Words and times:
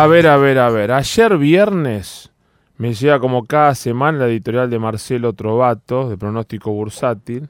A 0.00 0.06
ver, 0.06 0.28
a 0.28 0.36
ver, 0.36 0.60
a 0.60 0.70
ver. 0.70 0.92
Ayer 0.92 1.36
viernes 1.38 2.30
me 2.76 2.94
llega 2.94 3.18
como 3.18 3.44
cada 3.46 3.74
semana 3.74 4.18
la 4.18 4.26
editorial 4.28 4.70
de 4.70 4.78
Marcelo 4.78 5.32
Trovato, 5.32 6.08
de 6.08 6.16
pronóstico 6.16 6.70
bursátil. 6.70 7.48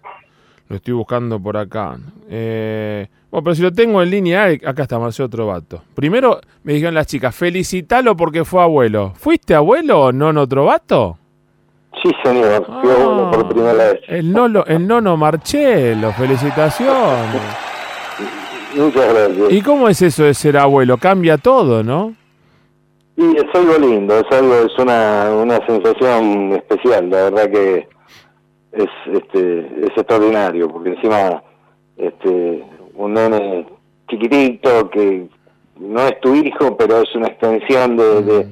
Lo 0.71 0.77
estoy 0.77 0.95
buscando 0.95 1.39
por 1.39 1.59
acá. 1.59 1.99
Eh, 2.31 3.07
bueno, 3.31 3.45
pero 3.45 3.55
si 3.55 3.61
lo 3.61 3.71
tengo 3.71 4.01
en 4.01 4.09
línea, 4.09 4.47
acá 4.65 4.85
está 4.85 4.99
Marcelo 4.99 5.29
Trovato. 5.29 5.83
Primero 5.95 6.41
me 6.63 6.73
dijeron 6.73 6.95
las 6.95 7.07
chicas, 7.07 7.37
felicitalo 7.37 8.17
porque 8.17 8.47
fue 8.47 8.63
abuelo. 8.63 9.13
¿Fuiste 9.15 9.55
abuelo 9.55 10.05
o 10.05 10.13
nono 10.13 10.49
Trovato? 10.49 11.19
Sí, 12.03 12.11
señor. 12.25 12.65
Fui 12.65 12.91
abuelo 12.91 13.31
por 13.31 13.47
primera 13.51 13.75
vez. 13.75 14.01
El, 14.09 14.33
nono, 14.33 14.65
el 14.67 14.87
nono 14.87 15.19
Marcelo, 15.19 16.13
felicitaciones. 16.13 17.43
Muchas 18.75 19.15
gracias. 19.15 19.53
¿Y 19.53 19.61
cómo 19.61 19.87
es 19.91 20.01
eso 20.01 20.25
de 20.25 20.33
ser 20.33 20.57
abuelo? 20.57 20.97
Cambia 20.97 21.37
todo, 21.37 21.83
¿no? 21.85 22.15
Y 23.19 23.37
es 23.37 23.47
algo 23.53 23.77
lindo, 23.79 24.17
es 24.17 24.31
algo, 24.31 24.55
es 24.55 24.79
una, 24.79 25.35
una 25.35 25.67
sensación 25.67 26.53
especial, 26.53 27.11
la 27.11 27.25
verdad 27.25 27.51
que 27.51 27.89
es, 28.71 28.89
este, 29.13 29.59
es 29.59 29.91
extraordinario, 29.97 30.69
porque 30.69 30.91
encima, 30.91 31.43
este, 31.97 32.65
un 32.95 33.15
nene 33.15 33.67
chiquitito 34.09 34.89
que 34.91 35.27
no 35.81 36.01
es 36.07 36.21
tu 36.21 36.33
hijo, 36.37 36.77
pero 36.77 37.03
es 37.03 37.13
una 37.17 37.27
extensión 37.27 37.97
de, 37.97 38.23
de, 38.23 38.49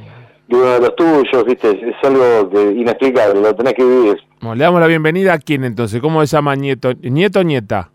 uno 0.49 0.65
de 0.65 0.81
los 0.81 0.97
tuyos, 0.97 1.45
viste, 1.45 1.71
es 1.71 1.97
algo 2.03 2.51
inexplicable, 2.73 3.41
lo 3.41 3.55
tenés 3.55 3.75
que 3.75 3.85
vivir. 3.85 4.19
le 4.43 4.65
damos 4.65 4.81
la 4.81 4.89
bienvenida 4.89 5.35
a 5.35 5.39
quién 5.39 5.63
entonces, 5.63 6.01
¿cómo 6.01 6.27
se 6.27 6.37
llama 6.37 6.57
nieto? 6.57 6.93
¿Nieto 7.03 7.39
o 7.39 7.45
nieta? 7.45 7.93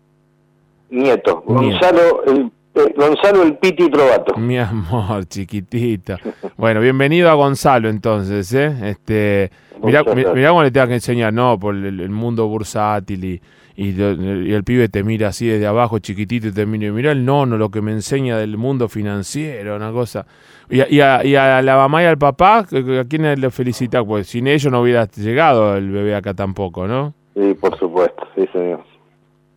Nieto, 0.88 1.42
Gonzalo, 1.44 2.24
el 2.24 2.50
eh, 2.74 2.94
Gonzalo 2.96 3.42
el 3.42 3.56
Piti 3.56 3.90
Trovato. 3.90 4.36
Mi 4.36 4.58
amor, 4.58 5.26
chiquitito. 5.26 6.16
Bueno, 6.56 6.80
bienvenido 6.80 7.30
a 7.30 7.34
Gonzalo 7.34 7.88
entonces, 7.88 8.52
¿eh? 8.54 8.72
Este, 8.84 9.50
mirá, 9.82 10.02
mirá 10.04 10.48
cómo 10.50 10.62
le 10.62 10.70
tengo 10.70 10.86
que 10.86 10.94
enseñar, 10.94 11.32
¿no? 11.32 11.58
Por 11.58 11.74
el, 11.74 12.08
mundo 12.10 12.46
bursátil 12.48 13.24
y, 13.24 13.42
y, 13.76 14.00
el 14.00 14.64
pibe 14.64 14.88
te 14.88 15.02
mira 15.02 15.28
así 15.28 15.46
desde 15.46 15.66
abajo, 15.66 15.98
chiquitito, 15.98 16.48
y 16.48 16.52
te 16.52 16.64
mira, 16.64 16.90
mira 16.92 17.12
el 17.12 17.24
nono, 17.24 17.58
lo 17.58 17.70
que 17.70 17.82
me 17.82 17.92
enseña 17.92 18.38
del 18.38 18.56
mundo 18.56 18.88
financiero, 18.88 19.76
una 19.76 19.92
cosa. 19.92 20.26
Y, 20.70 20.96
y, 20.96 21.00
a, 21.00 21.24
y 21.24 21.36
a, 21.36 21.60
la 21.60 21.76
mamá 21.76 22.02
y 22.02 22.06
al 22.06 22.18
papá, 22.18 22.60
¿a 22.60 23.04
quién 23.08 23.40
le 23.40 23.50
felicita? 23.50 24.02
Pues 24.04 24.28
sin 24.28 24.46
ellos 24.46 24.72
no 24.72 24.80
hubiera 24.80 25.06
llegado 25.06 25.76
el 25.76 25.90
bebé 25.90 26.14
acá 26.14 26.32
tampoco, 26.32 26.86
¿no? 26.86 27.12
Sí, 27.34 27.54
por 27.54 27.78
supuesto, 27.78 28.26
sí, 28.34 28.46
señor. 28.52 28.91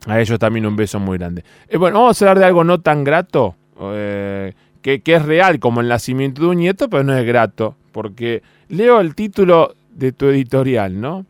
A 0.06 0.20
ellos 0.20 0.38
también 0.38 0.66
un 0.66 0.76
beso 0.76 1.00
muy 1.00 1.18
grande. 1.18 1.44
Eh, 1.68 1.76
bueno, 1.76 2.00
vamos 2.00 2.20
a 2.20 2.24
hablar 2.24 2.38
de 2.38 2.44
algo 2.44 2.64
no 2.64 2.80
tan 2.80 3.02
grato, 3.04 3.56
eh, 3.80 4.52
que, 4.80 5.02
es 5.04 5.22
real 5.24 5.58
como 5.58 5.80
el 5.80 5.88
nacimiento 5.88 6.42
de 6.42 6.48
un 6.48 6.58
nieto, 6.58 6.88
pero 6.88 7.02
no 7.02 7.16
es 7.16 7.26
grato, 7.26 7.74
porque 7.90 8.42
leo 8.68 9.00
el 9.00 9.16
título 9.16 9.74
de 9.90 10.12
tu 10.12 10.26
editorial, 10.26 11.00
¿no? 11.00 11.26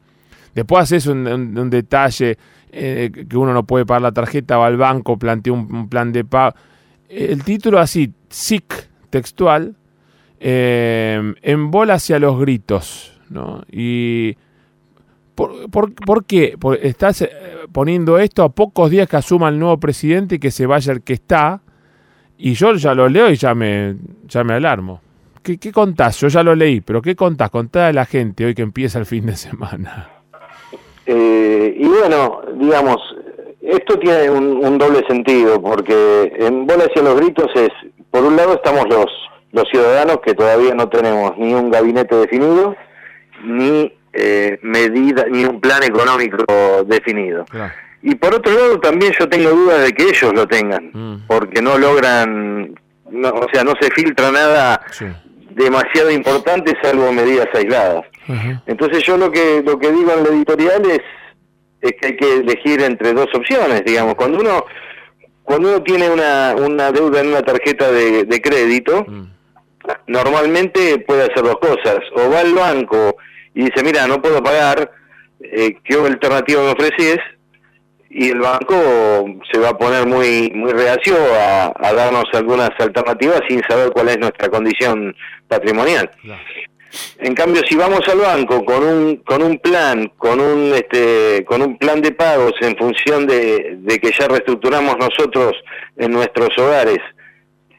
Después 0.55 0.85
haces 0.85 1.07
un, 1.07 1.27
un, 1.27 1.71
detalle 1.71 2.39
eh, 2.71 3.11
que 3.29 3.37
uno 3.37 3.55
no 3.55 3.65
puede 3.65 3.87
pagar 3.87 4.03
la 4.03 4.13
tarjeta, 4.13 4.59
va 4.59 4.67
al 4.67 4.77
banco, 4.77 5.19
plantea 5.19 5.53
un, 5.55 5.89
plan 5.89 6.13
de 6.13 6.25
pago. 6.25 6.55
El 7.09 7.45
título 7.45 7.79
así, 7.79 8.13
SIC, 8.29 8.89
textual, 9.11 9.75
en 10.39 11.71
bola 11.71 11.95
hacia 11.95 12.19
los 12.19 12.39
gritos, 12.39 13.19
¿no? 13.31 13.63
Y 13.71 14.37
¿Por, 15.37 15.93
por, 15.95 16.25
qué? 16.25 16.57
estás 16.83 17.23
eh, 17.23 17.31
poniendo 17.71 18.19
esto 18.19 18.43
a 18.43 18.49
pocos 18.49 18.91
días 18.91 19.07
que 19.07 19.17
asuma 19.17 19.51
el 19.51 19.59
nuevo 19.59 19.79
presidente 19.79 20.37
y 20.37 20.39
que 20.39 20.51
se 20.51 20.67
vaya 20.67 20.93
el 20.93 21.03
que 21.03 21.13
está. 21.13 21.61
Y 22.39 22.55
yo 22.55 22.75
ya 22.75 22.95
lo 22.95 23.09
leo 23.09 23.31
y 23.31 23.37
ya 23.37 23.55
me, 23.55 23.97
ya 24.27 24.43
me 24.45 24.55
alarmo. 24.55 25.01
¿Qué, 25.43 25.59
¿Qué, 25.59 25.73
contás? 25.73 26.19
Yo 26.21 26.29
ya 26.29 26.43
lo 26.43 26.55
leí, 26.55 26.81
pero 26.81 27.03
¿qué 27.03 27.15
contás? 27.15 27.51
Contá 27.51 27.89
a 27.89 27.93
la 27.93 28.07
gente 28.07 28.47
hoy 28.47 28.55
que 28.55 28.63
empieza 28.63 28.99
el 28.99 29.07
fin 29.07 29.27
de 29.27 29.37
semana. 29.37 30.09
Eh, 31.07 31.77
y 31.79 31.87
bueno, 31.87 32.41
digamos, 32.55 32.97
esto 33.61 33.99
tiene 33.99 34.31
un, 34.31 34.79
doble 34.79 35.05
sentido, 35.07 35.61
porque 35.61 36.33
en 36.39 36.67
bola 36.67 36.85
hacia 36.85 37.03
los 37.03 37.17
gritos 37.17 37.47
es, 37.55 37.71
por 38.11 38.25
un 38.25 38.37
lado 38.37 38.55
estamos 38.55 38.89
los, 38.89 39.07
los 39.53 39.69
ciudadanos 39.69 40.21
que 40.21 40.35
todavía 40.35 40.75
no 40.75 40.89
tenemos 40.89 41.37
ni 41.39 41.55
un 41.55 41.71
gabinete 41.71 42.17
definido, 42.17 42.75
ni 43.45 43.93
eh, 44.19 44.59
medida 44.63 45.27
ni 45.31 45.45
un 45.45 45.61
plan 45.61 45.83
económico 45.83 46.45
definido. 46.87 47.45
Y 48.03 48.15
por 48.15 48.35
otro 48.35 48.53
lado 48.53 48.81
también 48.81 49.13
yo 49.19 49.29
tengo 49.29 49.51
dudas 49.51 49.83
de 49.83 49.93
que 49.93 50.05
ellos 50.05 50.33
lo 50.33 50.47
tengan, 50.47 50.91
mm. 50.93 51.27
porque 51.27 51.61
no 51.61 51.77
logran, 51.77 52.75
o 53.05 53.47
sea, 53.53 53.63
no 53.63 53.75
se 53.79 53.91
filtra 53.91 54.31
nada 54.31 54.81
demasiado 55.51 56.11
importante 56.11 56.75
salvo 56.83 57.13
medidas 57.13 57.49
aisladas. 57.53 58.05
Entonces 58.67 59.05
yo 59.05 59.17
lo 59.17 59.31
que 59.31 59.63
lo 59.65 59.79
que 59.79 59.93
digo 59.93 60.13
en 60.13 60.25
la 60.25 60.31
editorial 60.31 60.83
es, 60.91 61.03
es 61.83 61.93
que 62.01 62.07
hay 62.07 62.17
que 62.17 62.37
elegir 62.37 62.81
entre 62.83 63.13
dos 63.13 63.29
opciones, 63.35 63.85
digamos, 63.85 64.15
cuando 64.15 64.41
uno 64.41 64.65
cuando 65.43 65.69
uno 65.69 65.83
tiene 65.83 66.09
una, 66.09 66.55
una 66.57 66.91
deuda 66.91 67.21
en 67.21 67.29
una 67.29 67.43
tarjeta 67.43 67.93
de, 67.93 68.25
de 68.25 68.41
crédito, 68.41 69.05
mm. 69.07 69.27
normalmente 70.09 70.99
puede 71.07 71.25
hacer 71.25 71.43
dos 71.43 71.59
cosas, 71.59 71.99
o 72.15 72.31
va 72.31 72.41
al 72.41 72.55
banco 72.55 73.17
y 73.57 73.65
dice, 73.65 73.83
mira, 73.83 74.07
no 74.07 74.21
puedo 74.21 74.43
pagar, 74.43 74.93
eh, 75.41 75.77
¿qué 75.83 75.95
alternativa 75.95 76.63
me 76.63 76.73
ofreces? 76.73 77.19
Y 78.11 78.29
el 78.29 78.39
banco 78.39 78.75
se 79.51 79.59
va 79.59 79.71
a 79.71 79.79
poner 79.79 80.07
muy 80.07 80.53
muy 80.55 80.73
reacio 80.73 81.17
a, 81.17 81.93
darnos 81.95 82.27
algunas 82.35 82.71
alternativas 82.79 83.41
sin 83.49 83.63
saber 83.67 83.91
cuál 83.93 84.11
es 84.11 84.19
nuestra 84.19 84.51
condición 84.51 85.17
patrimonial. 85.49 86.11
En 87.19 87.35
cambio, 87.35 87.63
si 87.67 87.77
vamos 87.77 88.07
al 88.09 88.19
banco 88.19 88.63
con 88.63 88.85
un 88.85 89.17
con 89.17 89.43
un 89.43 89.59
plan, 89.59 90.13
con 90.19 90.39
un 90.39 90.75
este 90.75 91.43
con 91.47 91.63
un 91.63 91.79
plan 91.79 92.03
de 92.03 92.13
pagos 92.13 92.53
en 92.61 92.77
función 92.77 93.27
de, 93.27 93.79
de 93.79 93.99
que 93.99 94.13
ya 94.13 94.29
reestructuramos 94.29 94.97
nosotros 94.99 95.55
en 95.97 96.13
nuestros 96.13 96.51
hogares 96.59 96.99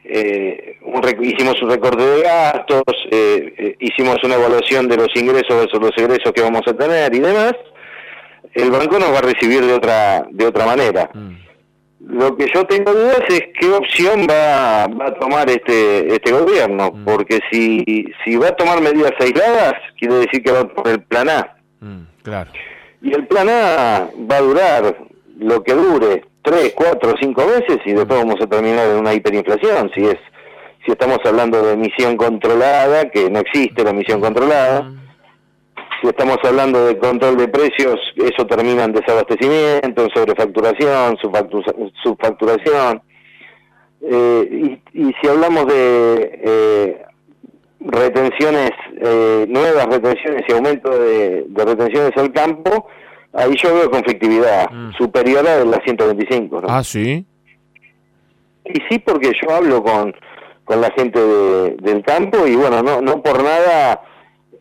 eh, 0.08 0.78
hicimos 1.20 1.60
un 1.62 1.70
recorte 1.70 2.02
de 2.02 2.22
gastos, 2.22 2.82
eh, 3.10 3.54
eh, 3.58 3.76
hicimos 3.80 4.16
una 4.24 4.36
evaluación 4.36 4.88
de 4.88 4.96
los 4.96 5.14
ingresos 5.14 5.48
versus 5.50 5.80
los 5.80 5.92
egresos 5.96 6.32
que 6.32 6.40
vamos 6.40 6.62
a 6.66 6.74
tener 6.74 7.14
y 7.14 7.20
demás, 7.20 7.54
el 8.54 8.70
banco 8.70 8.98
nos 8.98 9.12
va 9.12 9.18
a 9.18 9.22
recibir 9.22 9.64
de 9.64 9.74
otra 9.74 10.26
de 10.30 10.46
otra 10.46 10.64
manera. 10.64 11.10
Mm. 11.12 11.36
Lo 12.00 12.36
que 12.36 12.46
yo 12.54 12.64
tengo 12.64 12.92
dudas 12.92 13.22
es 13.28 13.42
qué 13.60 13.70
opción 13.70 14.26
va, 14.30 14.84
a 14.84 15.14
tomar 15.20 15.50
este 15.50 16.14
este 16.14 16.32
gobierno, 16.32 16.90
mm. 16.90 17.04
porque 17.04 17.40
si 17.50 18.06
si 18.24 18.36
va 18.36 18.48
a 18.48 18.56
tomar 18.56 18.80
medidas 18.80 19.12
aisladas, 19.20 19.74
quiere 19.98 20.14
decir 20.14 20.42
que 20.42 20.52
va 20.52 20.66
por 20.68 20.88
el 20.88 21.02
plan 21.02 21.28
A. 21.28 21.56
Mm, 21.80 22.02
claro. 22.22 22.50
Y 23.02 23.12
el 23.14 23.26
plan 23.26 23.48
A 23.50 24.08
va 24.30 24.36
a 24.36 24.40
durar 24.40 24.96
lo 25.38 25.62
que 25.62 25.74
dure, 25.74 26.24
tres, 26.48 26.72
cuatro, 26.74 27.14
cinco 27.20 27.44
meses 27.46 27.78
y 27.84 27.92
después 27.92 28.20
vamos 28.20 28.36
a 28.40 28.46
terminar 28.46 28.88
en 28.88 29.00
una 29.00 29.12
hiperinflación. 29.12 29.90
Si 29.94 30.02
es, 30.02 30.16
si 30.84 30.92
estamos 30.92 31.18
hablando 31.24 31.62
de 31.62 31.74
emisión 31.74 32.16
controlada, 32.16 33.10
que 33.10 33.28
no 33.28 33.40
existe 33.40 33.84
la 33.84 33.90
emisión 33.90 34.20
controlada. 34.20 34.90
Si 36.00 36.08
estamos 36.08 36.38
hablando 36.44 36.86
de 36.86 36.96
control 36.96 37.36
de 37.36 37.48
precios, 37.48 38.00
eso 38.16 38.46
termina 38.46 38.84
en 38.84 38.92
desabastecimiento, 38.92 40.04
en 40.04 40.10
sobrefacturación, 40.14 41.18
subfacturación. 42.02 43.02
Eh, 44.00 44.78
y, 44.94 45.12
si 45.20 45.28
hablamos 45.28 45.66
de 45.66 46.40
eh, 46.44 47.02
retenciones, 47.80 48.70
eh, 49.00 49.44
nuevas 49.48 49.86
retenciones 49.86 50.44
y 50.48 50.52
aumento 50.52 50.96
de, 50.96 51.44
de 51.48 51.64
retenciones 51.64 52.12
al 52.16 52.32
campo, 52.32 52.86
ahí 53.32 53.54
yo 53.62 53.74
veo 53.74 53.90
conflictividad 53.90 54.70
mm. 54.70 54.92
superior 54.92 55.46
a 55.46 55.64
la 55.64 55.80
125. 55.80 56.62
Ah, 56.68 56.82
sí. 56.82 57.24
Y 58.64 58.80
sí, 58.88 58.98
porque 58.98 59.32
yo 59.42 59.54
hablo 59.54 59.82
con, 59.82 60.14
con 60.64 60.80
la 60.80 60.90
gente 60.90 61.18
del 61.20 62.02
campo 62.02 62.46
y 62.46 62.54
bueno, 62.56 62.82
no, 62.82 63.00
no 63.00 63.22
por 63.22 63.42
nada 63.42 64.02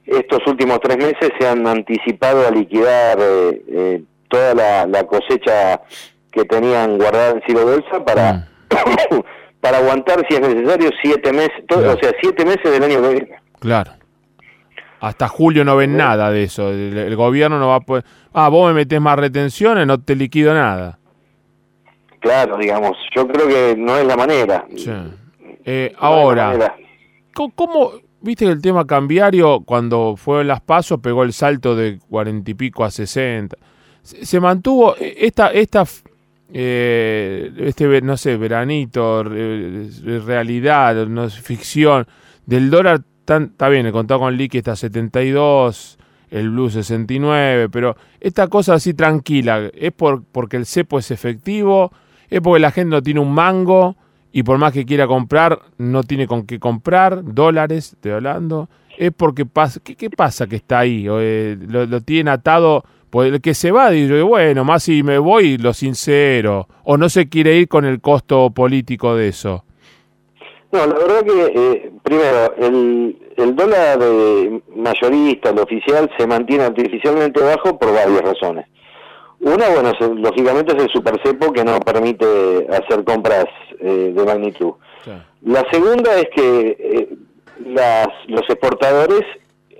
estos 0.07 0.39
últimos 0.47 0.79
tres 0.79 0.97
meses 0.97 1.31
se 1.37 1.47
han 1.47 1.67
anticipado 1.67 2.47
a 2.47 2.51
liquidar 2.51 3.17
eh, 3.19 3.61
eh, 3.67 4.03
toda 4.29 4.85
la, 4.85 5.03
cosecha 5.03 5.81
que 6.31 6.45
tenían 6.45 6.97
guardada 6.97 7.31
en 7.31 7.41
Silo 7.45 7.65
Belsa 7.65 8.03
para, 8.05 8.33
mm. 8.33 9.19
para 9.61 9.77
aguantar, 9.79 10.25
si 10.29 10.35
es 10.35 10.41
necesario, 10.41 10.89
siete 11.01 11.33
meses, 11.33 11.63
o 11.69 11.97
sea, 11.99 12.11
siete 12.21 12.45
meses 12.45 12.71
del 12.71 12.83
año 12.83 13.01
que 13.01 13.09
viene. 13.09 13.39
Claro. 13.59 13.91
Hasta 14.99 15.27
julio 15.27 15.63
no 15.63 15.75
ven 15.75 15.95
nada 15.95 16.31
de 16.31 16.43
eso. 16.43 16.71
El, 16.71 17.15
gobierno 17.15 17.59
no 17.59 17.67
va 17.67 17.75
a 17.75 17.79
poder. 17.81 18.03
Ah, 18.33 18.49
vos 18.49 18.67
me 18.67 18.73
metés 18.73 18.99
más 18.99 19.17
retenciones, 19.17 19.85
no 19.85 19.99
te 19.99 20.15
liquido 20.15 20.53
nada. 20.53 20.99
Claro, 22.19 22.57
digamos. 22.57 22.97
Yo 23.15 23.27
creo 23.27 23.47
que 23.47 23.75
no 23.77 23.97
es 23.97 24.05
la 24.05 24.17
manera. 24.17 24.65
Eh, 25.63 25.93
ahora, 25.99 26.75
¿cómo, 27.33 27.91
viste 28.21 28.45
que 28.45 28.51
el 28.51 28.61
tema 28.61 28.87
cambiario, 28.87 29.61
cuando 29.61 30.15
fue 30.17 30.41
en 30.41 30.47
las 30.47 30.61
pasos, 30.61 30.99
pegó 30.99 31.23
el 31.23 31.33
salto 31.33 31.75
de 31.75 31.99
cuarenta 32.09 32.49
y 32.51 32.53
pico 32.55 32.83
a 32.83 32.91
sesenta? 32.91 33.57
Se, 34.01 34.39
mantuvo 34.39 34.95
eh, 34.97 35.15
esta, 35.17 35.51
esta 35.51 35.83
eh, 36.53 37.51
este, 37.57 38.01
no 38.01 38.15
sé, 38.15 38.37
veranito, 38.37 39.23
realidad, 39.23 41.05
no 41.07 41.29
ficción 41.29 42.07
del 42.45 42.69
dólar, 42.69 43.01
está 43.35 43.67
bien, 43.69 43.85
el 43.85 43.91
contado 43.91 44.21
con 44.21 44.37
liqui 44.37 44.59
está 44.59 44.71
a 44.71 44.75
72, 44.75 45.97
el 46.29 46.49
blue 46.49 46.69
69, 46.69 47.69
pero 47.69 47.97
esta 48.19 48.47
cosa 48.47 48.75
así 48.75 48.93
tranquila, 48.93 49.69
¿es 49.73 49.91
por, 49.91 50.23
porque 50.23 50.57
el 50.57 50.65
cepo 50.65 50.99
es 50.99 51.11
efectivo? 51.11 51.91
¿Es 52.29 52.41
porque 52.41 52.59
la 52.59 52.71
gente 52.71 52.95
no 52.95 53.01
tiene 53.01 53.19
un 53.19 53.33
mango 53.33 53.95
y 54.31 54.43
por 54.43 54.57
más 54.57 54.73
que 54.73 54.85
quiera 54.85 55.07
comprar, 55.07 55.59
no 55.77 56.03
tiene 56.03 56.27
con 56.27 56.45
qué 56.45 56.59
comprar? 56.59 57.23
¿Dólares? 57.23 57.93
Estoy 57.93 58.11
hablando. 58.11 58.69
¿Es 58.97 59.11
porque 59.15 59.45
pasa, 59.45 59.79
¿qué, 59.83 60.09
pasa 60.09 60.47
que 60.47 60.57
está 60.57 60.79
ahí? 60.79 61.05
Eh, 61.07 61.57
lo, 61.67 61.85
lo 61.85 62.01
tiene 62.01 62.31
atado 62.31 62.83
pues 63.09 63.31
el 63.31 63.41
que 63.41 63.53
se 63.53 63.71
va, 63.71 63.89
dice, 63.89 64.21
bueno, 64.21 64.65
más 64.65 64.83
si 64.83 65.01
me 65.01 65.17
voy, 65.17 65.57
lo 65.57 65.73
sincero. 65.73 66.67
O 66.83 66.97
no 66.97 67.09
se 67.09 67.29
quiere 67.29 67.57
ir 67.57 67.67
con 67.67 67.85
el 67.85 68.01
costo 68.01 68.51
político 68.51 69.15
de 69.15 69.29
eso. 69.29 69.63
No, 70.71 70.85
la 70.85 70.93
verdad 70.95 71.23
que, 71.23 71.45
eh, 71.55 71.91
primero, 72.03 72.53
el, 72.57 73.17
el 73.37 73.55
dólar 73.55 73.99
mayorista, 74.75 75.51
el 75.51 75.59
oficial, 75.59 76.09
se 76.17 76.27
mantiene 76.27 76.65
artificialmente 76.65 77.41
bajo 77.41 77.79
por 77.79 77.93
varias 77.93 78.21
razones. 78.21 78.65
Una, 79.39 79.69
bueno, 79.69 79.93
lógicamente 80.15 80.75
es 80.75 80.83
el 80.83 80.89
supercepo 80.89 81.53
que 81.53 81.63
no 81.63 81.79
permite 81.79 82.67
hacer 82.69 83.03
compras 83.03 83.45
eh, 83.79 84.11
de 84.15 84.25
magnitud. 84.25 84.73
La 85.43 85.63
segunda 85.71 86.15
es 86.15 86.27
que 86.35 86.75
eh, 86.79 87.09
las, 87.65 88.07
los 88.27 88.41
exportadores 88.49 89.21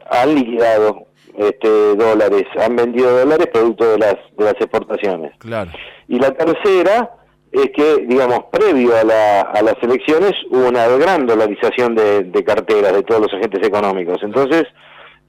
han 0.10 0.36
liquidado 0.36 1.08
este, 1.38 1.96
dólares, 1.96 2.46
han 2.60 2.76
vendido 2.76 3.18
dólares 3.18 3.48
producto 3.52 3.92
de 3.92 3.98
las, 3.98 4.16
de 4.38 4.46
las 4.46 4.54
exportaciones. 4.54 5.34
Claro. 5.40 5.72
Y 6.08 6.20
la 6.20 6.32
tercera 6.32 7.17
es 7.52 7.70
que, 7.72 8.06
digamos, 8.08 8.46
previo 8.52 8.96
a, 8.96 9.04
la, 9.04 9.42
a 9.42 9.62
las 9.62 9.76
elecciones 9.82 10.34
hubo 10.52 10.68
una 10.68 10.88
gran 10.88 11.26
dolarización 11.26 11.96
de, 11.96 12.24
de 12.24 12.44
carteras 12.44 12.94
de 12.94 13.04
todos 13.04 13.22
los 13.22 13.34
agentes 13.34 13.66
económicos. 13.66 14.22
Entonces, 14.22 14.66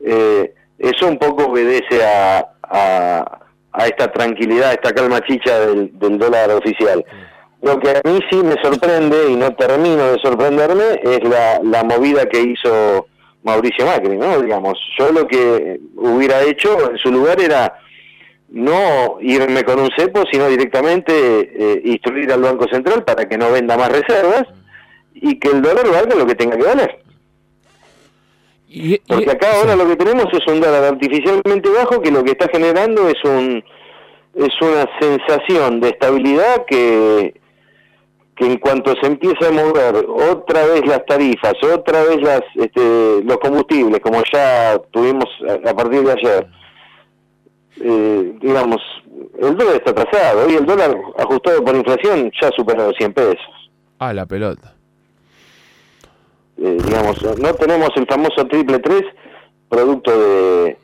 eh, 0.04 0.52
eso 0.78 1.06
un 1.06 1.18
poco 1.18 1.46
obedece 1.46 2.04
a, 2.04 2.46
a, 2.62 3.38
a, 3.72 3.86
esta 3.86 4.12
tranquilidad, 4.12 4.70
a 4.70 4.74
esta 4.74 4.92
calma 4.92 5.20
chicha 5.22 5.60
del, 5.60 6.18
dólar 6.18 6.50
oficial. 6.50 7.04
Lo 7.62 7.78
que 7.80 7.90
a 7.90 8.00
mí 8.04 8.20
sí 8.30 8.36
me 8.36 8.54
sorprende 8.62 9.30
y 9.30 9.36
no 9.36 9.52
termino 9.54 10.12
de 10.12 10.18
sorprenderme 10.20 11.00
es 11.02 11.22
la, 11.28 11.60
la 11.62 11.82
movida 11.82 12.26
que 12.26 12.40
hizo 12.40 13.06
Mauricio 13.42 13.86
Macri, 13.86 14.16
¿no? 14.16 14.40
Digamos, 14.40 14.78
yo 14.98 15.10
lo 15.12 15.26
que 15.26 15.80
hubiera 15.96 16.42
hecho 16.42 16.90
en 16.90 16.98
su 16.98 17.10
lugar 17.10 17.40
era 17.40 17.74
no 18.48 19.18
irme 19.20 19.64
con 19.64 19.80
un 19.80 19.90
cepo, 19.96 20.24
sino 20.30 20.48
directamente 20.48 21.12
eh, 21.12 21.82
instruir 21.84 22.32
al 22.32 22.42
Banco 22.42 22.66
Central 22.70 23.04
para 23.04 23.28
que 23.28 23.36
no 23.36 23.52
venda 23.52 23.76
más 23.76 23.90
reservas 23.90 24.44
y 25.14 25.38
que 25.38 25.48
el 25.48 25.62
dólar 25.62 25.88
valga 25.90 26.14
lo 26.14 26.26
que 26.26 26.34
tenga 26.34 26.56
que 26.56 26.64
valer. 26.64 26.98
Porque 29.06 29.30
acá 29.30 29.48
ahora 29.54 29.76
lo 29.76 29.86
que 29.88 29.96
tenemos 29.96 30.26
es 30.32 30.46
un 30.46 30.60
dólar 30.60 30.84
artificialmente 30.84 31.70
bajo 31.70 32.00
que 32.00 32.10
lo 32.10 32.22
que 32.22 32.32
está 32.32 32.48
generando 32.52 33.08
es 33.08 33.22
un 33.24 33.64
es 34.34 34.60
una 34.60 34.86
sensación 35.00 35.80
de 35.80 35.88
estabilidad 35.88 36.64
que 36.66 37.34
que 38.38 38.46
en 38.46 38.58
cuanto 38.58 38.94
se 39.00 39.06
empieza 39.06 39.48
a 39.48 39.50
mover 39.50 40.06
otra 40.06 40.64
vez 40.66 40.86
las 40.86 41.04
tarifas, 41.06 41.54
otra 41.62 42.04
vez 42.04 42.22
las, 42.22 42.42
este, 42.54 43.22
los 43.24 43.38
combustibles, 43.38 44.00
como 44.00 44.22
ya 44.32 44.80
tuvimos 44.92 45.26
a, 45.66 45.74
partir 45.74 46.04
de 46.04 46.12
ayer, 46.12 46.46
eh, 47.76 48.38
digamos, 48.40 48.80
el 49.40 49.56
dólar 49.56 49.76
está 49.76 49.90
atrasado. 49.90 50.46
Hoy 50.46 50.54
el 50.54 50.66
dólar 50.66 50.96
ajustado 51.18 51.64
por 51.64 51.76
inflación 51.76 52.30
ya 52.40 52.50
supera 52.56 52.86
los 52.86 52.96
100 52.96 53.12
pesos. 53.12 53.70
Ah, 53.98 54.12
la 54.12 54.26
pelota. 54.26 54.74
Eh, 56.56 56.78
digamos, 56.84 57.22
no 57.38 57.54
tenemos 57.54 57.90
el 57.96 58.06
famoso 58.06 58.46
triple 58.48 58.78
3 58.80 59.02
producto 59.68 60.10
de, 60.10 60.76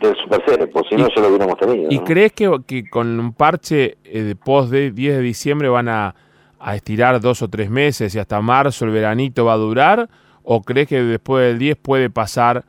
del 0.00 0.16
Super 0.16 0.70
por 0.70 0.86
si 0.88 0.94
no, 0.94 1.08
ya 1.08 1.22
lo 1.22 1.28
hubiéramos 1.28 1.58
tenido. 1.58 1.90
¿Y 1.90 1.98
crees 2.00 2.32
que, 2.32 2.50
que, 2.66 2.88
con 2.88 3.18
un 3.18 3.32
parche 3.32 3.98
eh, 4.04 4.22
de 4.22 4.36
post 4.36 4.70
de 4.70 4.90
10 4.90 5.16
de 5.16 5.22
diciembre 5.22 5.68
van 5.68 5.88
a 5.88 6.14
a 6.58 6.74
estirar 6.74 7.20
dos 7.20 7.42
o 7.42 7.48
tres 7.48 7.70
meses 7.70 8.14
y 8.14 8.18
hasta 8.18 8.40
marzo 8.40 8.84
el 8.84 8.90
veranito 8.90 9.44
va 9.44 9.54
a 9.54 9.56
durar? 9.56 10.08
¿O 10.42 10.62
crees 10.62 10.88
que 10.88 11.02
después 11.02 11.46
del 11.46 11.58
10 11.58 11.76
puede 11.76 12.10
pasar, 12.10 12.64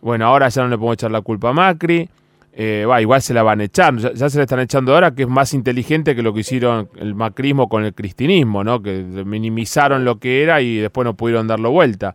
bueno, 0.00 0.26
ahora 0.26 0.48
ya 0.48 0.62
no 0.62 0.68
le 0.68 0.76
podemos 0.76 0.94
echar 0.94 1.10
la 1.10 1.20
culpa 1.20 1.50
a 1.50 1.52
Macri, 1.52 2.08
eh, 2.56 2.86
igual 3.00 3.20
se 3.20 3.34
la 3.34 3.42
van 3.42 3.60
echando, 3.60 4.12
ya, 4.12 4.30
se 4.30 4.38
le 4.38 4.44
están 4.44 4.60
echando 4.60 4.94
ahora, 4.94 5.12
que 5.12 5.22
es 5.22 5.28
más 5.28 5.54
inteligente 5.54 6.14
que 6.14 6.22
lo 6.22 6.32
que 6.32 6.40
hicieron 6.40 6.88
el 6.96 7.14
macrismo 7.16 7.68
con 7.68 7.84
el 7.84 7.94
cristinismo, 7.94 8.62
¿no? 8.62 8.80
que 8.80 9.02
minimizaron 9.24 10.04
lo 10.04 10.20
que 10.20 10.42
era 10.42 10.60
y 10.60 10.76
después 10.76 11.04
no 11.04 11.14
pudieron 11.14 11.48
darlo 11.48 11.72
vuelta. 11.72 12.14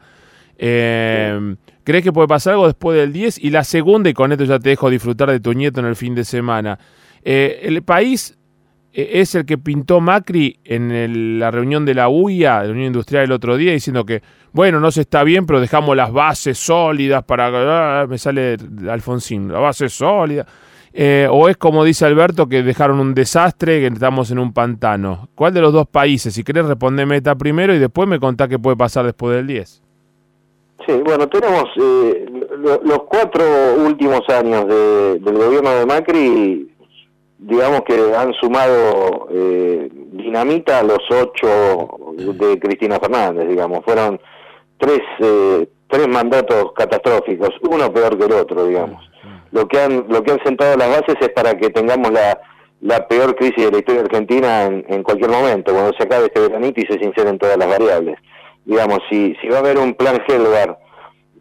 Eh, 0.58 1.56
¿Crees 1.84 2.04
que 2.04 2.14
puede 2.14 2.28
pasar 2.30 2.54
algo 2.54 2.68
después 2.68 2.98
del 2.98 3.12
10? 3.12 3.40
Y 3.44 3.50
la 3.50 3.66
segunda, 3.66 4.10
y 4.10 4.14
con 4.14 4.32
esto 4.32 4.46
ya 4.46 4.60
te 4.60 4.70
dejo 4.70 4.90
disfrutar 4.90 5.30
de 5.30 5.42
tu 5.42 5.54
nieto 5.54 5.82
en 5.82 5.88
el 5.88 5.98
fin 5.98 6.16
de 6.16 6.24
semana. 6.24 6.80
Eh, 7.22 7.60
el 7.64 7.82
país 7.84 8.38
es 8.94 9.36
el 9.36 9.46
que 9.46 9.58
pintó 9.58 10.02
Macri 10.02 10.60
en 10.64 11.40
la 11.40 11.52
reunión 11.52 11.86
de 11.86 11.94
la 11.94 12.10
UIA, 12.10 12.62
de 12.62 12.68
la 12.68 12.74
Unión 12.74 12.88
Industrial 12.88 13.24
el 13.24 13.32
otro 13.32 13.56
día, 13.58 13.72
diciendo 13.72 14.06
que, 14.06 14.22
bueno, 14.52 14.80
no 14.80 14.92
se 14.92 15.02
está 15.02 15.24
bien, 15.24 15.46
pero 15.46 15.62
dejamos 15.62 15.96
las 15.96 16.12
bases 16.12 16.58
sólidas 16.58 17.24
para... 17.24 18.02
Ah, 18.02 18.08
me 18.08 18.18
sale 18.18 18.58
Alfonsín, 18.90 19.52
la 19.52 19.60
base 19.60 19.90
sólida. 19.90 20.46
Eh, 20.92 21.28
o 21.30 21.48
es 21.50 21.58
como 21.58 21.84
dice 21.84 22.06
Alberto, 22.06 22.48
que 22.48 22.64
dejaron 22.64 23.00
un 23.00 23.14
desastre, 23.14 23.80
que 23.80 23.88
estamos 23.88 24.32
en 24.32 24.40
un 24.40 24.54
pantano. 24.54 25.30
¿Cuál 25.36 25.54
de 25.54 25.62
los 25.62 25.72
dos 25.72 25.88
países? 25.88 26.34
Si 26.34 26.44
querés, 26.44 26.66
respondeme 26.66 27.18
esta 27.18 27.36
primero 27.36 27.76
y 27.76 27.80
después 27.80 28.08
me 28.08 28.20
contá 28.20 28.48
qué 28.48 28.58
puede 28.58 28.76
pasar 28.76 29.06
después 29.06 29.36
del 29.36 29.46
10. 29.46 29.84
Sí, 30.88 30.94
bueno, 31.06 31.28
tenemos 31.28 31.66
eh, 31.80 32.26
los 32.84 33.04
cuatro 33.04 33.44
últimos 33.86 34.22
años 34.30 34.66
del 34.68 35.20
gobierno 35.22 35.70
de 35.72 35.86
Macri 35.86 36.70
digamos 37.40 37.82
que 37.82 37.96
han 38.16 38.34
sumado 38.34 39.28
eh, 39.32 39.90
dinamita 40.12 40.80
a 40.80 40.84
los 40.84 41.00
ocho 41.10 41.90
de 42.18 42.60
Cristina 42.60 43.00
Fernández, 43.00 43.48
digamos, 43.48 43.84
fueron 43.86 44.20
tres, 44.78 45.02
eh, 45.20 45.68
tres 45.88 46.08
mandatos 46.08 46.74
catastróficos, 46.74 47.50
uno 47.62 47.92
peor 47.92 48.18
que 48.18 48.26
el 48.26 48.34
otro, 48.34 48.66
digamos. 48.66 49.10
Lo 49.52 49.68
que 49.68 49.80
han, 49.80 50.06
lo 50.10 50.22
que 50.22 50.34
han 50.34 50.44
sentado 50.44 50.78
las 50.78 50.90
bases 50.90 51.16
es 51.22 51.30
para 51.30 51.58
que 51.58 51.70
tengamos 51.70 52.12
la, 52.12 52.40
la 52.82 53.08
peor 53.08 53.36
crisis 53.36 53.66
de 53.66 53.72
la 53.72 53.78
historia 53.80 54.02
argentina 54.02 54.66
en, 54.66 54.86
en 54.88 55.02
cualquier 55.02 55.32
momento, 55.32 55.74
cuando 55.74 55.94
se 55.94 56.04
acabe 56.04 56.26
este 56.26 56.42
veranito 56.42 56.82
y 56.82 56.86
se 56.86 57.00
sinceren 57.00 57.40
todas 57.40 57.58
las 57.58 57.68
variables. 57.68 58.20
Digamos, 58.66 59.00
si, 59.10 59.36
si 59.42 59.48
va 59.48 59.58
a 59.58 59.60
haber 59.60 59.80
un 59.80 59.94
plan 59.96 60.22
Helgar 60.28 60.78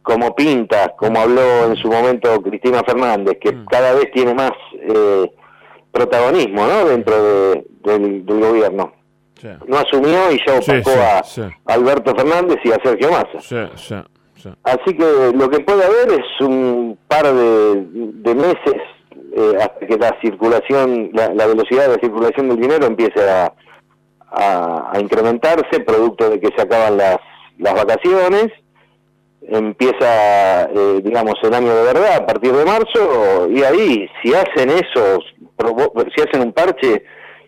como 0.02 0.35
pinta, 0.35 0.95
como 0.97 1.21
habló 1.21 1.67
en 1.67 1.76
su 1.76 1.88
momento 1.88 2.40
Cristina 2.40 2.83
Fernández, 2.87 3.37
que 3.40 3.52
mm. 3.52 3.67
cada 3.67 3.93
vez 3.93 4.11
tiene 4.12 4.33
más 4.33 4.52
eh, 4.73 5.31
protagonismo 5.99 6.67
¿no? 6.67 6.85
dentro 6.87 7.23
de, 7.23 7.64
del, 7.85 8.25
gobierno. 8.25 8.93
No 9.67 9.78
asumió 9.78 10.33
y 10.33 10.40
ya 10.45 10.59
opacó 10.59 10.90
a 11.00 11.23
Alberto 11.73 12.14
Fernández 12.14 12.59
y 12.64 12.73
a 12.73 12.78
Sergio 12.83 13.11
Massa. 13.11 14.05
Así 14.64 14.97
que 14.97 15.33
lo 15.35 15.49
que 15.50 15.61
puede 15.61 15.85
haber 15.85 16.21
es 16.21 16.40
un 16.40 16.99
par 17.09 17.25
de, 17.25 18.35
meses 18.35 18.83
eh, 19.37 19.52
hasta 19.61 19.87
que 19.87 19.97
la 19.97 20.17
circulación, 20.21 21.11
la, 21.12 21.47
velocidad 21.47 21.88
de 21.88 22.00
circulación 22.00 22.49
del 22.49 22.61
dinero 22.61 22.87
empiece 22.87 23.21
a, 23.28 23.52
a, 24.31 25.00
incrementarse, 25.00 25.81
producto 25.81 26.31
de 26.31 26.40
que 26.40 26.50
se 26.57 26.62
acaban 26.62 26.97
las, 26.97 27.19
las 27.59 27.75
vacaciones 27.75 28.49
empieza, 29.49 30.64
eh, 30.64 31.00
digamos, 31.02 31.35
el 31.43 31.55
año 31.55 31.75
de 31.75 31.83
verdad 31.83 32.17
a 32.17 32.26
partir 32.26 32.52
de 32.52 32.64
marzo 32.64 33.49
y 33.50 33.62
ahí, 33.62 34.09
si 34.23 34.35
hacen 34.35 34.71
eso, 34.71 35.21
si 36.14 36.23
hacen 36.23 36.43
un 36.43 36.52
parche, 36.52 37.02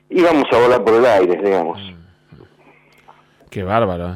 íbamos 0.08 0.44
a 0.52 0.58
volar 0.58 0.84
por 0.84 0.94
el 0.94 1.06
aire, 1.06 1.40
digamos. 1.42 1.78
Mm. 1.78 1.99
Qué 3.50 3.64
bárbaro. 3.64 4.14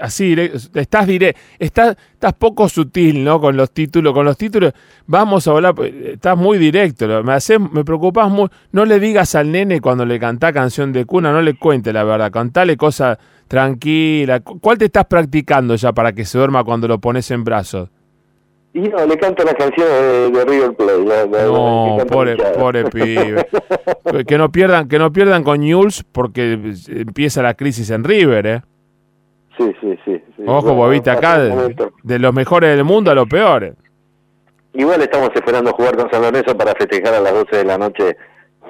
Así, 0.00 0.34
estás, 0.74 1.06
diré, 1.06 1.36
estás, 1.58 1.96
estás 2.14 2.32
poco 2.32 2.66
sutil, 2.66 3.22
¿no? 3.22 3.38
Con 3.38 3.54
los 3.54 3.70
títulos, 3.72 4.14
con 4.14 4.24
los 4.24 4.38
títulos, 4.38 4.72
vamos 5.06 5.46
a 5.46 5.52
volar, 5.52 5.74
estás 5.84 6.36
muy 6.38 6.56
directo. 6.56 7.22
Me 7.22 7.34
hace, 7.34 7.58
me 7.58 7.84
preocupas 7.84 8.30
muy. 8.30 8.48
No 8.72 8.86
le 8.86 8.98
digas 8.98 9.34
al 9.34 9.52
nene 9.52 9.82
cuando 9.82 10.06
le 10.06 10.18
canta 10.18 10.50
canción 10.50 10.94
de 10.94 11.04
cuna, 11.04 11.30
no 11.30 11.42
le 11.42 11.58
cuente 11.58 11.92
la 11.92 12.04
verdad, 12.04 12.32
contale 12.32 12.78
cosas 12.78 13.18
tranquila. 13.46 14.40
¿Cuál 14.40 14.78
te 14.78 14.86
estás 14.86 15.04
practicando 15.04 15.74
ya 15.74 15.92
para 15.92 16.14
que 16.14 16.24
se 16.24 16.38
duerma 16.38 16.64
cuando 16.64 16.88
lo 16.88 16.98
pones 16.98 17.30
en 17.30 17.44
brazos? 17.44 17.90
Y 18.72 18.80
no, 18.80 19.04
le 19.04 19.18
canto 19.18 19.42
las 19.44 19.54
canciones 19.54 20.32
de, 20.32 20.44
River 20.44 20.72
Plate. 20.74 21.44
no, 21.44 21.98
pobre, 22.08 22.36
pobre 22.36 22.84
pibe. 22.84 23.46
que 24.26 24.38
no 24.38 24.50
pierdan, 24.50 24.88
que 24.88 24.98
no 24.98 25.12
pierdan 25.12 25.42
con 25.42 25.60
News 25.60 26.04
porque 26.10 26.74
empieza 26.88 27.42
la 27.42 27.54
crisis 27.54 27.90
en 27.90 28.04
River, 28.04 28.46
¿eh? 28.46 28.62
Sí, 29.60 29.74
sí, 29.82 29.98
sí. 30.36 30.42
Ojo, 30.46 30.74
bueno, 30.74 30.90
viste 30.90 31.10
acá, 31.10 31.38
de, 31.38 32.18
los 32.18 32.32
mejores 32.34 32.74
del 32.76 32.84
mundo 32.84 33.10
a 33.10 33.14
los 33.14 33.28
peores. 33.28 33.74
Igual 34.72 35.02
estamos 35.02 35.30
esperando 35.34 35.72
jugar 35.72 35.96
con 35.96 36.10
San 36.10 36.22
Lorenzo 36.22 36.56
para 36.56 36.72
festejar 36.74 37.12
a 37.14 37.20
las 37.20 37.32
12 37.34 37.56
de 37.58 37.64
la 37.64 37.76
noche 37.76 38.16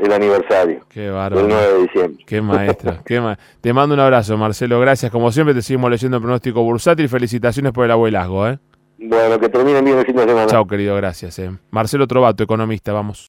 el 0.01 0.13
aniversario. 0.13 0.81
Qué 0.89 1.07
El 1.07 1.13
bárbaro. 1.13 1.47
9 1.47 1.73
de 1.75 1.83
diciembre. 1.83 2.25
Qué 2.27 2.41
maestro. 2.43 2.97
qué 3.05 3.21
ma- 3.21 3.39
Te 3.61 3.73
mando 3.73 3.95
un 3.95 4.01
abrazo, 4.01 4.37
Marcelo. 4.39 4.81
Gracias. 4.81 5.13
Como 5.13 5.31
siempre, 5.31 5.55
te 5.55 5.63
seguimos 5.63 5.91
leyendo 5.91 6.17
el 6.17 6.23
pronóstico 6.23 6.63
bursátil. 6.63 7.09
Felicitaciones 7.09 7.73
por 7.73 7.85
el 7.85 7.91
abuelazgo. 7.91 8.49
¿eh? 8.49 8.59
Bueno, 8.99 9.39
que 9.39 9.49
terminen 9.51 9.85
bien 9.85 9.99
el 9.99 10.07
fin 10.07 10.17
de 10.17 10.23
semana. 10.25 10.47
Chao, 10.47 10.67
querido. 10.67 10.97
Gracias. 10.97 11.39
eh. 11.39 11.51
Marcelo 11.71 12.07
Trovato, 12.07 12.43
economista. 12.43 12.93
Vamos. 12.95 13.19